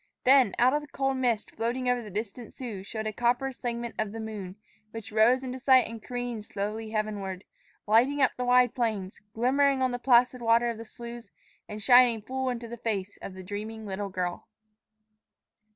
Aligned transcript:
Then 0.23 0.55
out 0.57 0.73
of 0.73 0.81
the 0.81 0.87
cold 0.87 1.17
mist 1.17 1.51
floating 1.51 1.87
over 1.87 2.01
the 2.01 2.09
distant 2.09 2.55
Sioux 2.55 2.81
showed 2.83 3.05
a 3.05 3.13
copper 3.13 3.51
segment 3.51 3.93
of 3.99 4.11
the 4.13 4.19
moon, 4.19 4.55
which 4.89 5.11
rose 5.11 5.43
into 5.43 5.59
sight 5.59 5.87
and 5.87 6.01
careened 6.01 6.43
slowly 6.43 6.89
heavenward, 6.89 7.43
lighting 7.85 8.19
up 8.19 8.31
the 8.35 8.43
wide 8.43 8.73
plains, 8.73 9.21
glimmering 9.35 9.79
on 9.83 9.91
the 9.91 9.99
placid 9.99 10.41
water 10.41 10.71
of 10.71 10.79
the 10.79 10.85
sloughs, 10.85 11.29
and 11.69 11.83
shining 11.83 12.23
full 12.23 12.49
into 12.49 12.67
the 12.67 12.77
face 12.77 13.19
of 13.21 13.35
the 13.35 13.43
dreaming 13.43 13.85
little 13.85 14.09
girl. 14.09 14.47